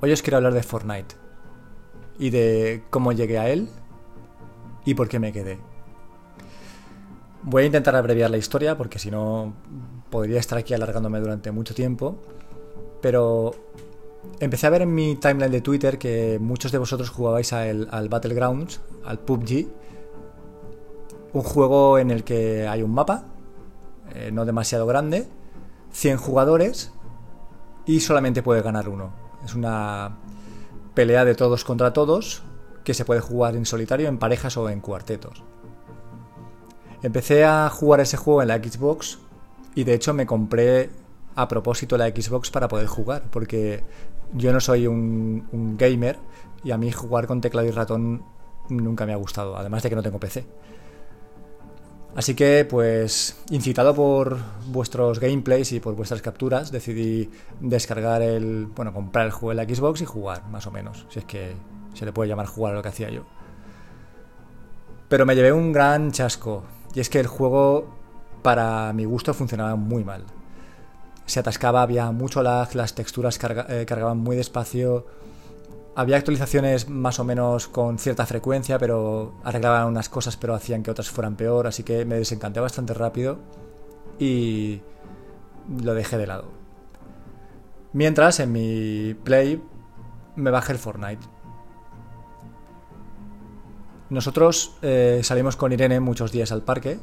Hoy 0.00 0.12
os 0.12 0.22
quiero 0.22 0.36
hablar 0.36 0.54
de 0.54 0.62
Fortnite 0.62 1.16
y 2.20 2.30
de 2.30 2.84
cómo 2.88 3.10
llegué 3.10 3.36
a 3.36 3.50
él 3.50 3.68
y 4.84 4.94
por 4.94 5.08
qué 5.08 5.18
me 5.18 5.32
quedé. 5.32 5.58
Voy 7.42 7.64
a 7.64 7.66
intentar 7.66 7.96
abreviar 7.96 8.30
la 8.30 8.36
historia 8.36 8.76
porque 8.76 9.00
si 9.00 9.10
no 9.10 9.54
podría 10.08 10.38
estar 10.38 10.56
aquí 10.56 10.72
alargándome 10.72 11.18
durante 11.18 11.50
mucho 11.50 11.74
tiempo, 11.74 12.16
pero 13.02 13.56
empecé 14.38 14.68
a 14.68 14.70
ver 14.70 14.82
en 14.82 14.94
mi 14.94 15.16
timeline 15.16 15.50
de 15.50 15.62
Twitter 15.62 15.98
que 15.98 16.38
muchos 16.40 16.70
de 16.70 16.78
vosotros 16.78 17.10
jugabais 17.10 17.52
al 17.52 18.08
Battlegrounds, 18.08 18.80
al 19.04 19.18
PUBG, 19.18 19.66
un 21.32 21.42
juego 21.42 21.98
en 21.98 22.12
el 22.12 22.22
que 22.22 22.68
hay 22.68 22.84
un 22.84 22.94
mapa, 22.94 23.24
eh, 24.14 24.30
no 24.32 24.44
demasiado 24.44 24.86
grande, 24.86 25.26
100 25.90 26.18
jugadores 26.18 26.92
y 27.84 27.98
solamente 27.98 28.44
puede 28.44 28.62
ganar 28.62 28.88
uno. 28.88 29.27
Es 29.44 29.54
una 29.54 30.16
pelea 30.94 31.24
de 31.24 31.34
todos 31.34 31.64
contra 31.64 31.92
todos 31.92 32.42
que 32.84 32.94
se 32.94 33.04
puede 33.04 33.20
jugar 33.20 33.54
en 33.54 33.66
solitario, 33.66 34.08
en 34.08 34.18
parejas 34.18 34.56
o 34.56 34.68
en 34.68 34.80
cuartetos. 34.80 35.42
Empecé 37.02 37.44
a 37.44 37.68
jugar 37.70 38.00
ese 38.00 38.16
juego 38.16 38.42
en 38.42 38.48
la 38.48 38.56
Xbox 38.56 39.18
y 39.74 39.84
de 39.84 39.94
hecho 39.94 40.12
me 40.14 40.26
compré 40.26 40.90
a 41.36 41.46
propósito 41.46 41.96
la 41.96 42.08
Xbox 42.08 42.50
para 42.50 42.66
poder 42.66 42.86
jugar, 42.88 43.22
porque 43.30 43.84
yo 44.32 44.52
no 44.52 44.60
soy 44.60 44.86
un, 44.86 45.76
gamer 45.78 46.18
y 46.64 46.72
a 46.72 46.78
mí 46.78 46.90
jugar 46.90 47.26
con 47.28 47.40
teclado 47.40 47.68
y 47.68 47.70
ratón 47.70 48.24
nunca 48.68 49.06
me 49.06 49.12
ha 49.12 49.16
gustado, 49.16 49.56
además 49.56 49.82
de 49.82 49.90
que 49.90 49.96
no 49.96 50.02
tengo 50.02 50.18
PC. 50.18 50.44
Así 52.14 52.34
que, 52.34 52.64
pues, 52.64 53.36
incitado 53.50 53.94
por 53.94 54.38
vuestros 54.66 55.20
gameplays 55.20 55.72
y 55.72 55.80
por 55.80 55.94
vuestras 55.94 56.22
capturas, 56.22 56.72
decidí 56.72 57.30
descargar 57.60 58.22
el. 58.22 58.66
Bueno, 58.66 58.92
comprar 58.92 59.26
el 59.26 59.32
juego 59.32 59.52
en 59.52 59.56
la 59.58 59.74
Xbox 59.74 60.00
y 60.00 60.04
jugar, 60.04 60.48
más 60.48 60.66
o 60.66 60.70
menos. 60.70 61.06
Si 61.10 61.20
es 61.20 61.24
que 61.24 61.54
se 61.94 62.04
le 62.04 62.12
puede 62.12 62.28
llamar 62.28 62.46
jugar 62.46 62.72
a 62.72 62.76
lo 62.76 62.82
que 62.82 62.88
hacía 62.88 63.10
yo. 63.10 63.22
Pero 65.08 65.26
me 65.26 65.34
llevé 65.34 65.52
un 65.52 65.72
gran 65.72 66.12
chasco. 66.12 66.64
Y 66.94 67.00
es 67.00 67.08
que 67.08 67.20
el 67.20 67.26
juego, 67.26 67.88
para 68.42 68.92
mi 68.92 69.04
gusto, 69.04 69.34
funcionaba 69.34 69.76
muy 69.76 70.04
mal. 70.04 70.24
Se 71.26 71.40
atascaba, 71.40 71.82
había 71.82 72.10
mucho 72.10 72.42
lag, 72.42 72.74
las 72.74 72.94
texturas 72.94 73.38
eh, 73.68 73.84
cargaban 73.86 74.18
muy 74.18 74.36
despacio 74.36 75.06
había 75.98 76.16
actualizaciones 76.16 76.88
más 76.88 77.18
o 77.18 77.24
menos 77.24 77.66
con 77.66 77.98
cierta 77.98 78.24
frecuencia, 78.24 78.78
pero 78.78 79.34
arreglaban 79.42 79.88
unas 79.88 80.08
cosas, 80.08 80.36
pero 80.36 80.54
hacían 80.54 80.84
que 80.84 80.92
otras 80.92 81.10
fueran 81.10 81.34
peor, 81.34 81.66
así 81.66 81.82
que 81.82 82.04
me 82.04 82.14
desencanté 82.14 82.60
bastante 82.60 82.94
rápido 82.94 83.40
y 84.16 84.80
lo 85.82 85.94
dejé 85.94 86.16
de 86.16 86.28
lado. 86.28 86.44
Mientras 87.92 88.38
en 88.38 88.52
mi 88.52 89.14
Play 89.24 89.60
me 90.36 90.52
bajé 90.52 90.70
el 90.70 90.78
Fortnite. 90.78 91.26
Nosotros 94.08 94.76
eh, 94.82 95.22
salimos 95.24 95.56
con 95.56 95.72
Irene 95.72 95.98
muchos 95.98 96.30
días 96.30 96.52
al 96.52 96.62
parque 96.62 97.00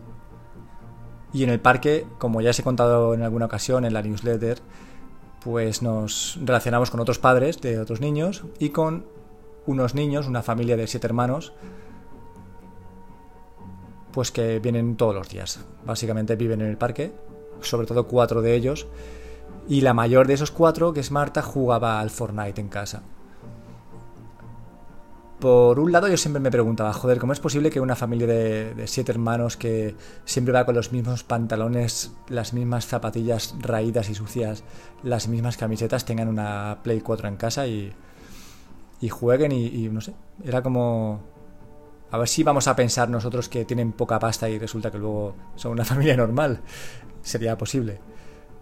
y 1.34 1.44
en 1.44 1.50
el 1.50 1.60
parque, 1.60 2.08
como 2.18 2.40
ya 2.40 2.52
os 2.52 2.60
he 2.60 2.64
contado 2.64 3.14
en 3.14 3.24
alguna 3.24 3.48
ocasión 3.48 3.84
en 3.84 3.94
la 3.94 4.02
newsletter, 4.02 4.62
pues 5.46 5.84
nos 5.84 6.40
relacionamos 6.44 6.90
con 6.90 7.00
otros 7.00 7.20
padres 7.20 7.62
de 7.62 7.80
otros 7.80 8.02
niños 8.02 8.44
y 8.58 8.70
con 8.70 9.06
unos 9.68 9.94
niños, 9.94 10.26
una 10.26 10.42
familia 10.42 10.76
de 10.76 10.88
siete 10.88 11.06
hermanos, 11.06 11.54
pues 14.12 14.32
que 14.32 14.58
vienen 14.58 14.96
todos 14.98 15.14
los 15.14 15.30
días. 15.30 15.60
Básicamente 15.86 16.36
viven 16.36 16.62
en 16.62 16.68
el 16.68 16.78
parque, 16.80 17.14
sobre 17.62 17.86
todo 17.86 18.08
cuatro 18.08 18.42
de 18.42 18.56
ellos, 18.56 18.88
y 19.70 19.82
la 19.82 19.94
mayor 19.94 20.26
de 20.26 20.34
esos 20.34 20.50
cuatro, 20.50 20.94
que 20.94 21.02
es 21.02 21.12
Marta, 21.12 21.44
jugaba 21.44 22.00
al 22.00 22.10
Fortnite 22.10 22.60
en 22.60 22.70
casa 22.70 23.04
por 25.40 25.80
un 25.80 25.92
lado 25.92 26.08
yo 26.08 26.18
siempre 26.18 26.40
me 26.40 26.50
preguntaba, 26.50 26.94
joder, 26.94 27.20
¿cómo 27.20 27.34
es 27.34 27.40
posible 27.40 27.70
que 27.70 27.82
una 27.82 27.96
familia 27.96 28.28
de, 28.28 28.84
siete 28.88 29.12
hermanos 29.12 29.58
que 29.58 29.96
siempre 30.24 30.54
va 30.54 30.66
con 30.66 30.76
los 30.76 30.92
mismos 30.92 31.24
pantalones, 31.24 32.14
las 32.30 32.54
mismas 32.54 32.88
zapatillas 32.88 33.56
raídas 33.60 34.10
y 34.10 34.16
sucias, 34.16 34.64
las 35.04 35.28
mismas 35.28 35.58
camisetas, 35.58 36.06
tengan 36.06 36.30
una 36.30 36.80
Play 36.84 37.02
4 37.02 37.28
en 37.28 37.36
casa 37.36 37.68
y, 37.68 37.92
y 39.02 39.10
jueguen 39.10 39.52
y, 39.52 39.90
no 39.90 40.02
sé, 40.02 40.14
era 40.44 40.62
como... 40.62 41.22
A 42.12 42.18
ver 42.18 42.28
si 42.30 42.44
vamos 42.44 42.68
a 42.68 42.76
pensar 42.76 43.10
nosotros 43.10 43.50
que 43.50 43.66
tienen 43.66 43.92
poca 43.92 44.20
pasta 44.20 44.48
y 44.48 44.58
resulta 44.58 44.90
que 44.90 45.00
luego 45.00 45.36
son 45.56 45.74
una 45.74 45.84
familia 45.86 46.16
normal. 46.16 46.62
Sería 47.22 47.58
posible. 47.58 48.00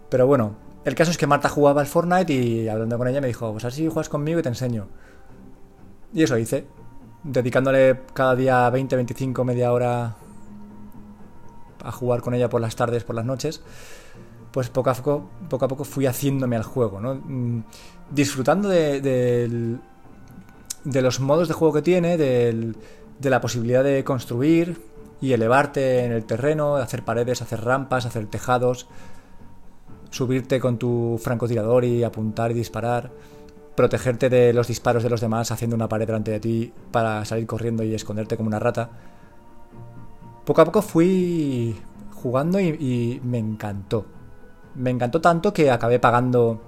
Pero 0.08 0.26
bueno, 0.26 0.56
el 0.84 0.94
caso 0.94 1.12
es 1.12 1.18
que 1.18 1.26
Marta 1.26 1.48
jugaba 1.48 1.80
al 1.80 1.86
Fortnite 1.86 2.32
y 2.32 2.68
hablando 2.68 2.98
con 2.98 3.06
ella 3.06 3.20
me 3.20 3.28
dijo, 3.28 3.52
pues 3.52 3.64
así 3.64 3.86
juegas 3.86 4.08
conmigo 4.08 4.40
y 4.40 4.42
te 4.42 4.48
enseño. 4.48 4.88
Y 6.14 6.22
eso 6.22 6.38
hice, 6.38 6.64
dedicándole 7.24 8.02
cada 8.12 8.36
día 8.36 8.70
20, 8.70 8.94
25, 8.94 9.44
media 9.44 9.72
hora 9.72 10.14
a 11.82 11.92
jugar 11.92 12.22
con 12.22 12.34
ella 12.34 12.48
por 12.48 12.60
las 12.60 12.76
tardes, 12.76 13.02
por 13.02 13.16
las 13.16 13.24
noches, 13.24 13.62
pues 14.52 14.70
poco 14.70 14.90
a 14.90 14.94
poco, 14.94 15.28
poco, 15.50 15.64
a 15.64 15.68
poco 15.68 15.84
fui 15.84 16.06
haciéndome 16.06 16.54
al 16.54 16.62
juego, 16.62 17.00
¿no? 17.00 17.16
Mm, 17.16 17.64
disfrutando 18.12 18.68
de, 18.68 19.00
de, 19.00 21.02
los 21.02 21.18
modos 21.18 21.48
de 21.48 21.54
juego 21.54 21.74
que 21.74 21.82
tiene, 21.82 22.16
de 22.16 22.74
la 23.20 23.40
posibilidad 23.40 23.82
de 23.82 24.04
construir 24.04 24.80
y 25.20 25.32
elevarte 25.32 26.04
en 26.04 26.12
el 26.12 26.24
terreno, 26.24 26.76
hacer 26.76 27.04
paredes, 27.04 27.42
hacer 27.42 27.64
rampas, 27.64 28.06
hacer 28.06 28.26
tejados, 28.26 28.86
subirte 30.10 30.60
con 30.60 30.78
tu 30.78 31.20
francotirador 31.20 31.84
y 31.84 32.04
apuntar 32.04 32.52
y 32.52 32.54
disparar 32.54 33.10
protegerte 33.74 34.28
de 34.28 34.52
los 34.52 34.68
disparos 34.68 35.02
de 35.02 35.10
los 35.10 35.20
demás 35.20 35.50
haciendo 35.50 35.76
una 35.76 35.88
pared 35.88 36.06
delante 36.06 36.30
de 36.30 36.40
ti 36.40 36.72
para 36.90 37.24
salir 37.24 37.46
corriendo 37.46 37.82
y 37.82 37.94
esconderte 37.94 38.36
como 38.36 38.48
una 38.48 38.58
rata. 38.58 38.90
Poco 40.44 40.60
a 40.60 40.64
poco 40.64 40.82
fui 40.82 41.76
jugando 42.14 42.60
y, 42.60 43.20
me 43.24 43.38
encantó. 43.38 44.06
Me 44.74 44.90
encantó 44.90 45.20
tanto 45.20 45.52
que 45.52 45.70
acabé 45.70 45.98
pagando 45.98 46.60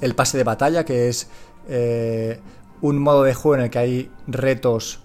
el 0.00 0.14
pase 0.14 0.38
de 0.38 0.44
batalla, 0.44 0.84
que 0.84 1.08
es 1.08 1.28
eh, 1.68 2.40
un 2.80 2.98
modo 2.98 3.22
de 3.22 3.34
juego 3.34 3.56
en 3.56 3.62
el 3.62 3.70
que 3.70 3.78
hay 3.78 4.10
retos 4.26 5.00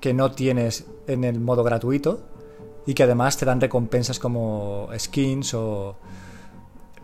que 0.00 0.14
no 0.14 0.32
tienes 0.32 0.86
en 1.06 1.24
el 1.24 1.40
modo 1.40 1.64
gratuito 1.64 2.20
y 2.86 2.94
que 2.94 3.02
además 3.02 3.36
te 3.36 3.44
dan 3.44 3.60
recompensas 3.60 4.18
como 4.18 4.88
skins 4.96 5.52
o 5.54 5.96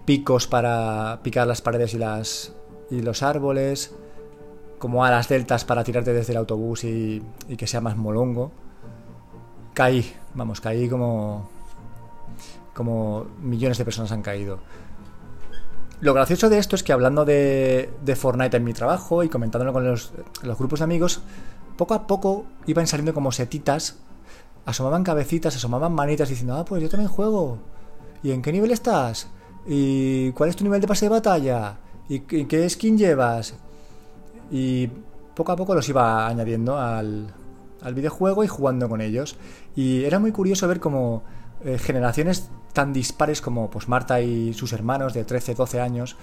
picos 0.05 0.47
para 0.47 1.21
picar 1.23 1.47
las 1.47 1.61
paredes 1.61 1.95
y 1.95 1.99
las 1.99 2.53
y 2.91 3.03
los 3.03 3.23
árboles, 3.23 3.95
como 4.79 5.05
alas 5.05 5.29
deltas 5.29 5.65
para 5.65 5.85
tirarte 5.85 6.13
desde 6.13 6.33
el 6.33 6.39
autobús 6.39 6.85
y, 6.85 7.23
que 7.57 7.67
sea 7.67 7.81
más 7.81 7.97
molongo. 7.97 8.53
Caí, 9.73 10.15
vamos, 10.35 10.61
caí 10.61 10.89
como, 10.89 11.49
como 12.75 13.27
millones 13.41 13.79
de 13.79 13.85
personas 13.85 14.13
han 14.13 14.23
caído. 14.23 14.59
Lo 16.01 16.13
gracioso 16.13 16.51
de 16.51 16.59
esto 16.59 16.77
es 16.77 16.83
que 16.83 16.93
hablando 16.93 17.25
de, 17.25 17.91
de 18.05 18.17
Fortnite 18.17 18.57
en 18.57 18.65
mi 18.65 18.75
trabajo 18.75 19.23
y 19.23 19.29
comentándolo 19.29 19.73
con 19.73 19.87
los, 19.87 20.13
los, 20.43 20.59
grupos 20.59 20.81
de 20.81 20.85
amigos, 20.85 21.23
poco 21.77 21.95
a 21.95 22.07
poco 22.07 22.45
iban 22.67 22.87
saliendo 22.87 23.15
como 23.15 23.33
setitas, 23.33 23.97
asomaban 24.67 25.03
cabecitas, 25.03 25.57
asomaban 25.57 25.95
manitas 25.95 26.29
diciendo, 26.29 26.57
ah, 26.57 26.65
pues 26.65 26.83
yo 26.83 26.91
también 26.91 27.09
juego. 27.09 27.59
¿Y 28.23 28.33
en 28.33 28.43
qué 28.43 28.53
nivel 28.53 28.71
estás? 28.71 29.29
¿Y 29.67 30.31
cuál 30.33 30.51
es 30.51 30.57
tu 30.57 30.65
nivel 30.65 30.81
de 30.81 30.89
pase 30.89 31.07
de 31.07 31.11
batalla? 31.11 31.79
¿Y 32.09 32.21
qué 32.21 32.69
skin 32.69 32.99
llevas? 32.99 33.55
Y 34.51 34.89
poco 35.35 35.53
a 35.53 35.57
poco 35.57 35.75
los 35.75 35.89
iba 35.89 36.27
añadiendo 36.27 36.79
al, 36.79 37.33
videojuego 37.95 38.45
y 38.45 38.49
jugando 38.49 38.89
con 38.89 39.01
ellos. 39.01 39.37
Y 39.77 40.05
era 40.05 40.19
muy 40.19 40.33
curioso 40.33 40.67
ver 40.69 40.81
cómo 40.81 41.23
eh, 41.65 41.79
generaciones 41.79 42.49
tan 42.73 42.93
dispares 42.93 43.41
como 43.41 43.71
pues 43.71 43.89
Marta 43.89 44.21
y 44.21 44.55
sus 44.55 44.73
hermanos 44.73 45.13
de 45.13 45.25
13, 45.25 45.55
12 45.55 45.81
años 45.81 46.17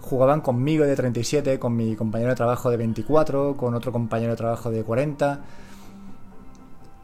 jugaban 0.00 0.40
conmigo 0.40 0.84
de 0.84 0.96
37, 0.96 1.58
con 1.58 1.76
mi 1.76 1.96
compañero 1.96 2.30
de 2.30 2.36
trabajo 2.36 2.70
de 2.70 2.76
24, 2.76 3.56
con 3.56 3.74
otro 3.74 3.92
compañero 3.92 4.32
de 4.32 4.36
trabajo 4.36 4.70
de 4.70 4.82
40. 4.82 5.40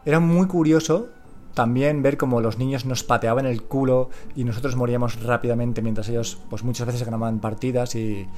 Era 0.05 0.20
muy 0.20 0.47
curioso 0.47 1.09
también 1.55 2.03
ver 2.03 2.17
cómo 2.17 2.41
los 2.41 2.59
niños 2.59 2.85
nos 2.85 3.05
pateaban 3.05 3.47
el 3.47 3.62
culo 3.62 4.11
y 4.35 4.45
nosotros 4.45 4.77
moríamos 4.77 5.23
rápidamente 5.23 5.83
mientras 5.83 6.09
ellos 6.09 6.39
pues 6.51 6.65
muchas 6.65 6.87
veces 6.87 7.05
ganaban 7.05 7.39
partidas 7.39 7.95
y, 7.95 8.29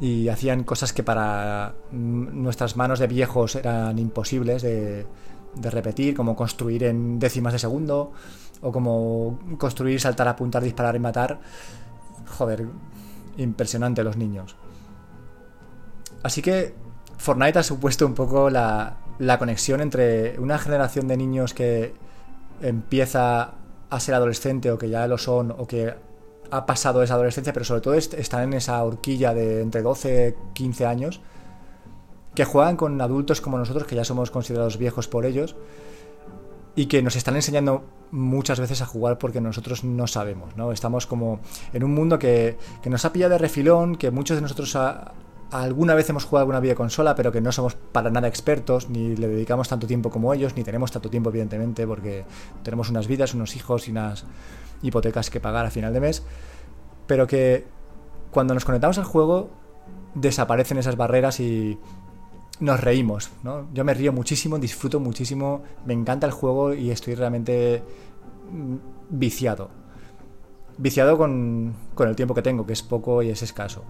y 0.00 0.28
hacían 0.28 0.64
cosas 0.64 0.92
que 0.92 1.02
para 1.02 1.74
nuestras 1.90 2.76
manos 2.76 2.98
de 3.00 3.08
viejos 3.08 3.56
eran 3.56 3.98
imposibles 3.98 4.62
de, 4.62 5.06
de 5.54 5.70
repetir, 5.70 6.14
como 6.14 6.36
construir 6.36 6.84
en 6.84 7.18
décimas 7.18 7.52
de 7.52 7.58
segundo 7.58 8.12
o 8.62 8.72
como 8.72 9.38
construir, 9.58 10.00
saltar, 10.00 10.28
apuntar, 10.28 10.62
disparar 10.62 10.96
y 10.96 10.98
matar. 10.98 11.40
Joder, 12.38 12.66
impresionante 13.36 14.04
los 14.04 14.16
niños. 14.16 14.56
Así 16.22 16.42
que 16.42 16.74
Fortnite 17.18 17.58
ha 17.58 17.62
supuesto 17.62 18.06
un 18.06 18.14
poco 18.14 18.50
la, 18.50 18.98
la 19.18 19.38
conexión 19.38 19.80
entre 19.80 20.38
una 20.38 20.58
generación 20.58 21.08
de 21.08 21.16
niños 21.16 21.54
que 21.54 21.94
empieza 22.60 23.54
a 23.88 24.00
ser 24.00 24.14
adolescente 24.14 24.70
o 24.70 24.78
que 24.78 24.88
ya 24.88 25.06
lo 25.06 25.18
son 25.18 25.50
o 25.50 25.66
que 25.66 25.94
ha 26.50 26.66
pasado 26.66 27.02
esa 27.02 27.14
adolescencia, 27.14 27.52
pero 27.52 27.64
sobre 27.64 27.80
todo 27.80 27.94
están 27.94 28.42
en 28.44 28.54
esa 28.54 28.82
horquilla 28.82 29.34
de 29.34 29.62
entre 29.62 29.82
12 29.82 30.36
y 30.36 30.54
15 30.54 30.86
años, 30.86 31.20
que 32.34 32.44
juegan 32.44 32.76
con 32.76 33.00
adultos 33.00 33.40
como 33.40 33.58
nosotros, 33.58 33.84
que 33.84 33.94
ya 33.94 34.04
somos 34.04 34.30
considerados 34.30 34.78
viejos 34.78 35.08
por 35.08 35.26
ellos, 35.26 35.56
y 36.74 36.86
que 36.86 37.02
nos 37.02 37.16
están 37.16 37.36
enseñando 37.36 37.84
muchas 38.10 38.58
veces 38.58 38.82
a 38.82 38.86
jugar 38.86 39.18
porque 39.18 39.40
nosotros 39.40 39.84
no 39.84 40.06
sabemos, 40.06 40.56
¿no? 40.56 40.72
Estamos 40.72 41.06
como 41.06 41.40
en 41.72 41.84
un 41.84 41.94
mundo 41.94 42.18
que, 42.18 42.56
que 42.82 42.90
nos 42.90 43.04
ha 43.04 43.12
pillado 43.12 43.32
de 43.32 43.38
refilón, 43.38 43.96
que 43.96 44.10
muchos 44.10 44.36
de 44.36 44.42
nosotros 44.42 44.76
alguna 45.50 45.94
vez 45.94 46.08
hemos 46.08 46.24
jugado 46.24 46.42
alguna 46.42 46.60
videoconsola, 46.60 47.14
pero 47.14 47.32
que 47.32 47.40
no 47.40 47.52
somos 47.52 47.74
para 47.74 48.10
nada 48.10 48.28
expertos, 48.28 48.88
ni 48.88 49.16
le 49.16 49.28
dedicamos 49.28 49.68
tanto 49.68 49.86
tiempo 49.86 50.10
como 50.10 50.32
ellos, 50.32 50.56
ni 50.56 50.64
tenemos 50.64 50.92
tanto 50.92 51.10
tiempo, 51.10 51.30
evidentemente, 51.30 51.86
porque 51.86 52.24
tenemos 52.62 52.90
unas 52.90 53.06
vidas, 53.06 53.34
unos 53.34 53.56
hijos 53.56 53.88
y 53.88 53.90
unas 53.90 54.24
hipotecas 54.82 55.30
que 55.30 55.40
pagar 55.40 55.66
a 55.66 55.70
final 55.70 55.92
de 55.92 56.00
mes, 56.00 56.22
pero 57.06 57.26
que 57.26 57.66
cuando 58.30 58.54
nos 58.54 58.64
conectamos 58.64 58.98
al 58.98 59.04
juego 59.04 59.50
desaparecen 60.14 60.78
esas 60.78 60.96
barreras 60.96 61.40
y 61.40 61.78
nos 62.60 62.80
reímos, 62.80 63.30
¿no? 63.42 63.68
Yo 63.72 63.84
me 63.84 63.94
río 63.94 64.12
muchísimo, 64.12 64.58
disfruto 64.58 65.00
muchísimo, 65.00 65.62
me 65.86 65.94
encanta 65.94 66.26
el 66.26 66.32
juego 66.32 66.74
y 66.74 66.90
estoy 66.90 67.14
realmente 67.14 67.82
mm, 68.52 68.76
viciado. 69.08 69.70
Viciado 70.76 71.18
con, 71.18 71.74
con 71.94 72.08
el 72.08 72.16
tiempo 72.16 72.34
que 72.34 72.42
tengo, 72.42 72.66
que 72.66 72.72
es 72.72 72.82
poco 72.82 73.22
y 73.22 73.30
es 73.30 73.42
escaso. 73.42 73.84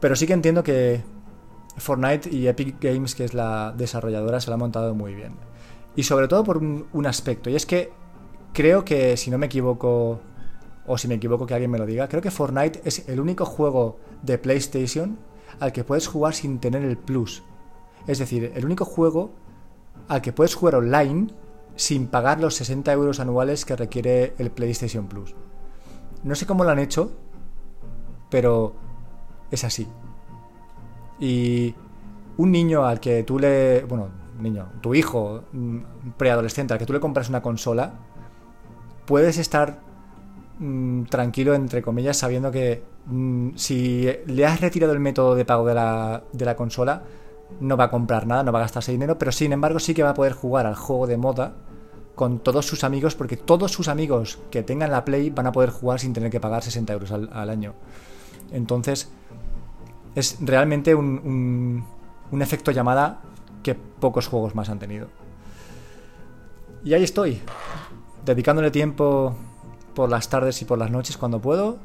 Pero 0.00 0.16
sí 0.16 0.26
que 0.26 0.32
entiendo 0.32 0.62
que 0.62 1.02
Fortnite 1.76 2.30
y 2.30 2.46
Epic 2.46 2.76
Games, 2.80 3.14
que 3.14 3.24
es 3.24 3.34
la 3.34 3.72
desarrolladora, 3.76 4.40
se 4.40 4.50
la 4.50 4.54
ha 4.54 4.58
montado 4.58 4.94
muy 4.94 5.14
bien. 5.14 5.34
Y 5.96 6.04
sobre 6.04 6.28
todo 6.28 6.44
por 6.44 6.58
un, 6.58 7.06
aspecto, 7.06 7.50
y 7.50 7.56
es 7.56 7.66
que 7.66 7.90
creo 8.52 8.84
que, 8.84 9.16
si 9.16 9.30
no 9.30 9.38
me 9.38 9.46
equivoco, 9.46 10.20
o 10.86 10.98
si 10.98 11.08
me 11.08 11.14
equivoco 11.14 11.46
que 11.46 11.54
alguien 11.54 11.70
me 11.70 11.78
lo 11.78 11.86
diga, 11.86 12.08
creo 12.08 12.22
que 12.22 12.30
Fortnite 12.30 12.82
es 12.84 13.08
el 13.08 13.20
único 13.20 13.44
juego 13.44 13.98
de 14.22 14.38
PlayStation 14.38 15.18
al 15.60 15.72
que 15.72 15.84
puedes 15.84 16.06
jugar 16.06 16.34
sin 16.34 16.60
tener 16.60 16.84
el 16.84 16.96
plus. 16.96 17.42
Es 18.06 18.18
decir, 18.18 18.52
el 18.54 18.64
único 18.64 18.84
juego 18.84 19.32
al 20.08 20.22
que 20.22 20.32
puedes 20.32 20.54
jugar 20.54 20.76
online 20.76 21.28
sin 21.76 22.08
pagar 22.08 22.40
los 22.40 22.54
60 22.56 22.92
euros 22.92 23.20
anuales 23.20 23.64
que 23.64 23.76
requiere 23.76 24.34
el 24.38 24.50
PlayStation 24.50 25.06
Plus. 25.08 25.34
No 26.24 26.34
sé 26.34 26.46
cómo 26.46 26.64
lo 26.64 26.70
han 26.70 26.78
hecho, 26.78 27.12
pero 28.30 28.74
es 29.50 29.64
así. 29.64 29.86
Y 31.20 31.74
un 32.36 32.52
niño 32.52 32.84
al 32.86 33.00
que 33.00 33.22
tú 33.24 33.38
le. 33.38 33.84
Bueno, 33.84 34.08
niño, 34.40 34.68
tu 34.80 34.94
hijo, 34.94 35.44
preadolescente, 36.16 36.72
al 36.72 36.78
que 36.78 36.86
tú 36.86 36.92
le 36.92 37.00
compras 37.00 37.28
una 37.28 37.42
consola, 37.42 37.92
puedes 39.06 39.38
estar 39.38 39.80
mm, 40.58 41.04
tranquilo, 41.04 41.54
entre 41.54 41.82
comillas, 41.82 42.16
sabiendo 42.16 42.50
que 42.50 42.82
mm, 43.06 43.50
si 43.56 44.08
le 44.26 44.46
has 44.46 44.60
retirado 44.60 44.92
el 44.92 45.00
método 45.00 45.34
de 45.34 45.44
pago 45.44 45.66
de 45.66 45.74
la, 45.74 46.22
de 46.32 46.44
la 46.44 46.56
consola, 46.56 47.02
no 47.60 47.76
va 47.76 47.84
a 47.84 47.90
comprar 47.90 48.26
nada, 48.26 48.42
no 48.42 48.52
va 48.52 48.60
a 48.60 48.62
gastarse 48.62 48.92
dinero, 48.92 49.18
pero 49.18 49.32
sin 49.32 49.52
embargo 49.52 49.78
sí 49.78 49.94
que 49.94 50.02
va 50.02 50.10
a 50.10 50.14
poder 50.14 50.32
jugar 50.32 50.66
al 50.66 50.74
juego 50.74 51.06
de 51.06 51.16
moda 51.16 51.54
con 52.14 52.40
todos 52.40 52.66
sus 52.66 52.84
amigos, 52.84 53.14
porque 53.14 53.36
todos 53.36 53.72
sus 53.72 53.88
amigos 53.88 54.38
que 54.50 54.62
tengan 54.62 54.90
la 54.90 55.04
Play 55.04 55.30
van 55.30 55.46
a 55.46 55.52
poder 55.52 55.70
jugar 55.70 56.00
sin 56.00 56.12
tener 56.12 56.30
que 56.30 56.40
pagar 56.40 56.62
60 56.62 56.92
euros 56.92 57.12
al 57.12 57.50
año. 57.50 57.74
Entonces, 58.50 59.10
es 60.14 60.38
realmente 60.40 60.94
un, 60.94 61.84
un, 62.30 62.42
efecto 62.42 62.70
llamada 62.70 63.20
que 63.62 63.74
pocos 63.74 64.26
juegos 64.26 64.54
más 64.54 64.68
han 64.68 64.78
tenido. 64.78 65.08
Y 66.84 66.94
ahí 66.94 67.04
estoy, 67.04 67.40
dedicándole 68.24 68.70
tiempo 68.70 69.36
por 69.94 70.08
las 70.08 70.28
tardes 70.28 70.60
y 70.62 70.64
por 70.64 70.78
las 70.78 70.90
noches 70.90 71.16
cuando 71.16 71.40
puedo. 71.40 71.78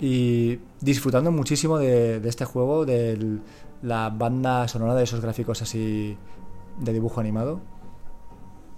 Y 0.00 0.60
disfrutando 0.80 1.32
muchísimo 1.32 1.78
de, 1.78 2.20
de, 2.20 2.28
este 2.28 2.44
juego, 2.44 2.86
de 2.86 3.38
la 3.82 4.10
banda 4.10 4.68
sonora 4.68 4.94
de 4.94 5.04
esos 5.04 5.20
gráficos 5.20 5.62
así 5.62 6.16
de 6.78 6.92
dibujo 6.92 7.20
animado. 7.20 7.60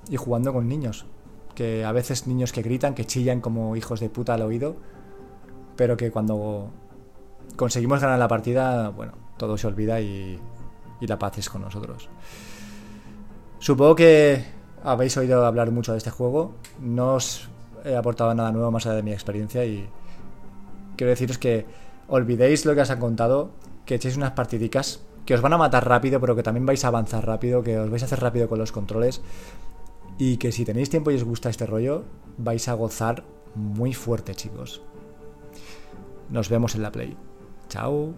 Y 0.09 0.17
jugando 0.17 0.53
con 0.53 0.69
niños. 0.69 1.07
Que 1.55 1.85
a 1.85 1.93
veces 1.93 2.27
niños 2.27 2.53
que 2.53 2.63
gritan, 2.63 2.95
que 2.95 3.05
chillan 3.05 3.41
como 3.41 3.77
hijos 3.77 4.01
de 4.01 4.09
puta 4.09 4.35
al 4.35 4.43
oído. 4.43 4.77
Pero 5.81 5.97
que 5.97 6.11
cuando 6.11 6.69
conseguimos 7.57 8.03
ganar 8.03 8.19
la 8.19 8.29
partida, 8.29 8.91
bueno, 8.91 9.15
todo 9.39 9.57
se 9.57 9.67
olvida 9.67 9.99
y, 9.99 10.39
la 11.01 11.19
paz 11.19 11.39
es 11.39 11.49
con 11.49 11.63
nosotros. 11.63 12.11
Supongo 13.61 13.95
que 13.95 14.45
habéis 14.85 15.17
oído 15.17 15.47
hablar 15.47 15.71
mucho 15.71 15.93
de 15.93 15.97
este 15.97 16.11
juego. 16.11 16.53
No 16.83 17.15
os 17.15 17.49
he 17.83 17.97
aportado 17.97 18.35
nada 18.35 18.53
nuevo 18.53 18.71
más 18.71 18.85
allá 18.85 18.97
de 18.97 19.03
mi 19.03 19.13
experiencia 19.13 19.65
y 19.65 19.89
quiero 20.97 21.13
deciros 21.13 21.39
que 21.39 21.65
olvidéis 22.09 22.67
lo 22.67 22.75
que 22.75 22.83
os 22.83 22.91
han 22.91 23.01
contado, 23.01 23.53
que 23.87 23.95
echéis 23.95 24.19
unas 24.19 24.33
partidicas 24.33 25.01
que 25.25 25.33
os 25.33 25.41
van 25.41 25.55
a 25.55 25.57
matar 25.57 25.89
rápido, 25.89 26.21
pero 26.21 26.37
que 26.37 26.43
también 26.43 26.67
vais 26.67 26.85
a 26.85 26.89
avanzar 26.89 27.27
rápido, 27.27 27.63
que 27.63 27.79
os 27.79 27.89
vais 27.89 28.03
a 28.03 28.05
hacer 28.05 28.21
rápido 28.21 28.51
con 28.51 28.59
los 28.59 28.71
controles 28.71 29.23
y 30.19 30.37
que 30.37 30.53
si 30.53 30.67
tenéis 30.67 30.91
tiempo 30.91 31.11
y 31.11 31.15
os 31.15 31.25
gusta 31.25 31.49
este 31.49 31.65
rollo, 31.65 32.05
vais 32.37 32.69
a 32.69 32.75
gozar 32.75 33.25
muy 33.55 33.95
fuerte, 33.95 34.35
chicos. 34.35 34.83
Nos 36.31 36.49
vemos 36.49 36.75
en 36.75 36.83
la 36.83 36.93
Play. 36.93 37.17
Chao. 37.69 38.15